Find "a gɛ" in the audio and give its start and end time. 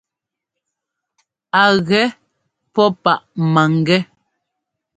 1.61-2.01